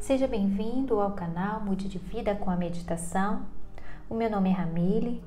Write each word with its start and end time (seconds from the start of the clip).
Seja 0.00 0.26
bem-vindo 0.26 0.98
ao 0.98 1.12
canal 1.12 1.60
Mude 1.60 1.86
de 1.86 1.98
Vida 1.98 2.34
com 2.34 2.48
a 2.48 2.56
Meditação. 2.56 3.42
O 4.08 4.14
meu 4.14 4.30
nome 4.30 4.48
é 4.48 4.52
Ramile 4.52 5.22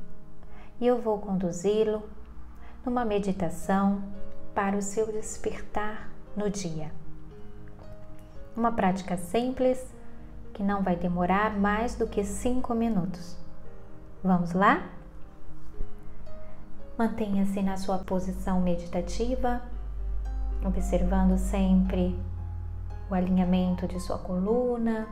e 0.82 0.88
eu 0.88 1.00
vou 1.00 1.20
conduzi-lo 1.20 2.02
numa 2.84 3.06
meditação 3.06 4.02
para 4.54 4.76
o 4.76 4.82
seu 4.82 5.12
despertar 5.12 6.10
no 6.36 6.50
dia. 6.50 6.92
Uma 8.58 8.72
prática 8.72 9.16
simples 9.16 9.80
que 10.56 10.64
não 10.64 10.82
vai 10.82 10.96
demorar 10.96 11.56
mais 11.56 11.94
do 11.94 12.08
que 12.08 12.24
cinco 12.24 12.74
minutos. 12.74 13.38
Vamos 14.24 14.54
lá? 14.54 14.90
Mantenha-se 16.98 17.62
na 17.62 17.78
sua 17.78 18.00
posição 18.00 18.60
meditativa, 18.60 19.62
observando 20.66 21.38
sempre 21.38 22.20
o 23.10 23.14
alinhamento 23.14 23.88
de 23.88 24.00
sua 24.00 24.18
coluna. 24.18 25.08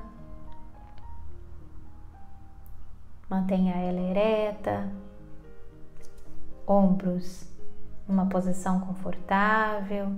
Mantenha 3.30 3.76
ela 3.76 4.00
ereta, 4.00 4.90
ombros 6.68 7.48
numa 8.08 8.26
posição 8.26 8.80
confortável. 8.82 10.12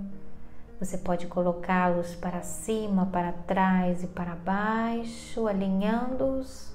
Você 0.80 0.98
pode 0.98 1.26
colocá-los 1.28 2.14
para 2.16 2.42
cima, 2.42 3.06
para 3.06 3.32
trás 3.32 4.02
e 4.02 4.08
para 4.08 4.34
baixo, 4.34 5.46
alinhando-os 5.46 6.74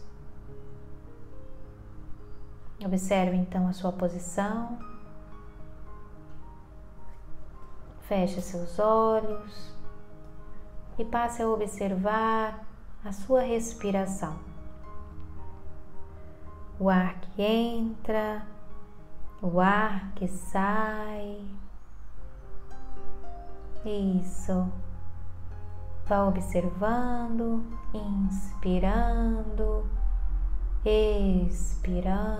Observe 2.85 3.35
então 3.35 3.67
a 3.67 3.73
sua 3.73 3.91
posição. 3.91 4.79
Feche 8.01 8.41
seus 8.41 8.79
olhos 8.79 9.78
e 10.99 11.05
passe 11.05 11.41
a 11.41 11.49
observar 11.49 12.63
a 13.03 13.11
sua 13.11 13.41
respiração. 13.41 14.37
O 16.79 16.89
ar 16.89 17.19
que 17.21 17.41
entra, 17.41 18.45
o 19.41 19.59
ar 19.59 20.11
que 20.13 20.27
sai. 20.27 21.41
Isso. 23.83 24.71
Vá 26.05 26.25
observando, 26.25 27.63
inspirando 27.93 29.89
expirando. 30.85 32.31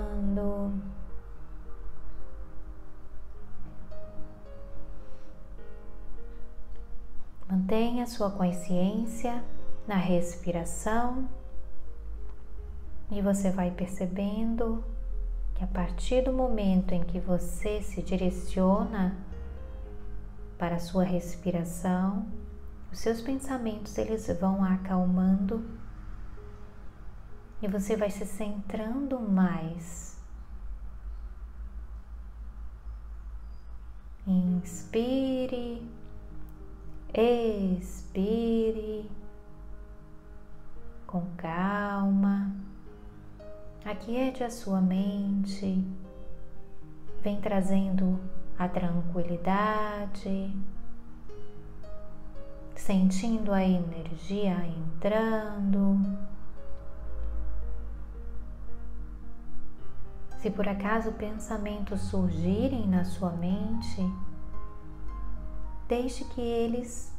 Mantenha 7.70 8.08
sua 8.08 8.31
consciência 8.31 9.44
na 9.88 9.94
respiração 9.94 11.30
e 13.11 13.22
você 13.22 13.52
vai 13.52 13.70
percebendo 13.70 14.84
que 15.53 15.64
a 15.64 15.67
partir 15.67 16.23
do 16.23 16.34
momento 16.34 16.94
em 16.94 17.03
que 17.03 17.20
você 17.20 17.80
se 17.84 18.02
direciona 18.02 19.16
para 20.58 20.78
a 20.78 20.80
sua 20.80 21.03
respiração, 21.03 22.26
os 22.92 22.98
seus 22.98 23.22
pensamentos 23.22 23.95
eles 24.00 24.26
vão 24.39 24.64
acalmando 24.64 25.64
e 27.61 27.67
você 27.67 27.95
vai 27.95 28.09
se 28.09 28.26
centrando 28.26 29.20
mais. 29.20 30.17
Inspire, 34.26 35.88
expire 37.20 39.12
com 41.06 41.26
calma. 41.36 42.56
Aquiete 43.84 44.44
a 44.44 44.50
sua 44.50 44.80
mente, 44.80 45.84
vem 47.22 47.42
trazendo 47.42 48.20
a 48.58 48.70
tranquilidade, 48.70 50.55
sentindo 52.76 53.52
a 53.52 53.64
energia 53.64 54.55
entrando. 54.65 55.99
Se 60.38 60.49
por 60.49 60.70
acaso 60.70 61.11
pensamentos 61.14 62.02
surgirem 62.02 62.88
na 62.88 63.04
sua 63.04 63.32
mente, 63.32 64.02
deixe 65.89 66.23
que 66.23 66.39
eles 66.39 67.11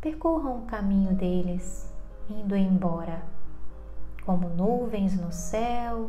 percorram 0.00 0.60
o 0.60 0.66
caminho 0.66 1.12
deles, 1.12 1.92
indo 2.28 2.54
embora, 2.54 3.20
como 4.24 4.48
nuvens 4.48 5.20
no 5.20 5.32
céu, 5.32 6.08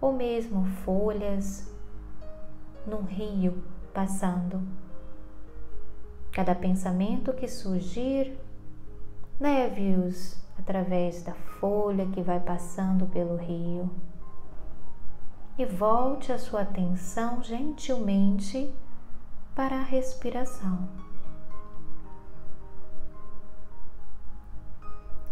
ou 0.00 0.12
mesmo 0.12 0.64
folhas 0.84 1.68
num 2.86 3.02
rio 3.02 3.60
passando. 3.92 4.62
Cada 6.30 6.54
pensamento 6.54 7.32
que 7.32 7.48
surgir, 7.48 8.38
leve-os 9.40 10.40
através 10.56 11.24
da 11.24 11.34
folha 11.34 12.06
que 12.06 12.22
vai 12.22 12.38
passando 12.38 13.06
pelo 13.06 13.34
rio 13.34 13.90
e 15.58 15.64
volte 15.64 16.30
a 16.30 16.38
sua 16.38 16.60
atenção 16.60 17.42
gentilmente 17.42 18.72
para 19.56 19.76
a 19.76 19.82
respiração. 19.82 20.86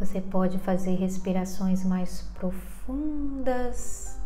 Você 0.00 0.20
pode 0.20 0.58
fazer 0.58 0.94
respirações 0.94 1.84
mais 1.84 2.22
profundas, 2.34 4.18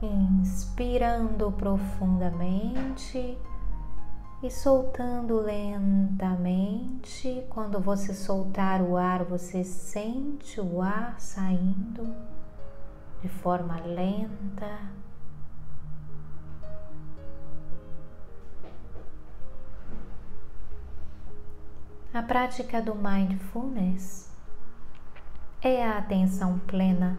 inspirando 0.00 1.50
profundamente 1.52 3.36
e 4.42 4.50
soltando 4.50 5.40
lentamente. 5.40 7.44
Quando 7.50 7.80
você 7.80 8.14
soltar 8.14 8.80
o 8.80 8.96
ar, 8.96 9.24
você 9.24 9.64
sente 9.64 10.60
o 10.60 10.80
ar 10.80 11.20
saindo 11.20 12.14
de 13.20 13.28
forma 13.28 13.80
lenta. 13.80 15.01
A 22.14 22.22
prática 22.22 22.82
do 22.82 22.94
mindfulness 22.94 24.30
é 25.62 25.82
a 25.82 25.96
atenção 25.96 26.58
plena. 26.58 27.18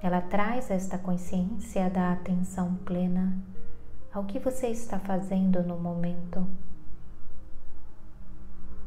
Ela 0.00 0.20
traz 0.20 0.70
esta 0.70 0.96
consciência 0.96 1.90
da 1.90 2.12
atenção 2.12 2.76
plena 2.84 3.36
ao 4.12 4.22
que 4.22 4.38
você 4.38 4.68
está 4.68 5.00
fazendo 5.00 5.60
no 5.64 5.76
momento. 5.76 6.46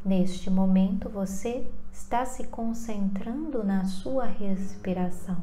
Neste 0.02 0.48
momento 0.48 1.10
você 1.10 1.70
está 1.92 2.24
se 2.24 2.44
concentrando 2.44 3.62
na 3.62 3.84
sua 3.84 4.24
respiração. 4.24 5.36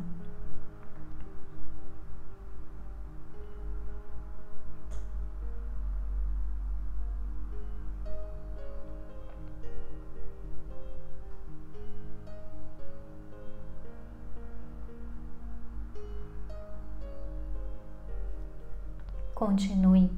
Continue 19.36 20.10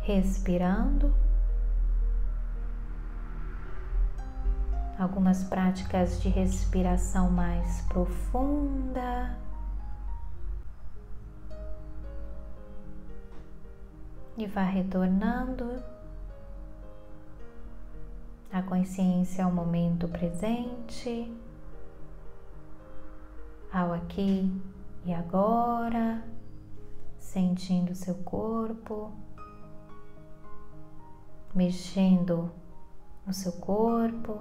respirando. 0.00 1.14
Algumas 4.98 5.44
práticas 5.44 6.22
de 6.22 6.30
respiração 6.30 7.30
mais 7.30 7.82
profunda. 7.82 9.36
E 14.38 14.46
vá 14.46 14.62
retornando. 14.62 15.82
A 18.50 18.62
consciência 18.62 19.44
ao 19.44 19.52
momento 19.52 20.08
presente, 20.08 21.30
ao 23.70 23.92
aqui 23.92 24.50
e 25.04 25.12
agora, 25.12 26.24
sentindo 27.36 27.94
seu 27.94 28.14
corpo, 28.14 29.12
mexendo 31.54 32.50
no 33.26 33.34
seu 33.34 33.52
corpo. 33.52 34.40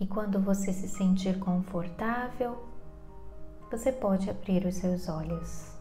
E 0.00 0.04
quando 0.08 0.40
você 0.40 0.72
se 0.72 0.88
sentir 0.88 1.38
confortável, 1.38 2.66
você 3.70 3.92
pode 3.92 4.28
abrir 4.28 4.66
os 4.66 4.74
seus 4.74 5.08
olhos. 5.08 5.73